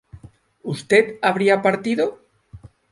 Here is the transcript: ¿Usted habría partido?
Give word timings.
¿Usted 0.63 1.19
habría 1.21 1.61
partido? 1.61 2.05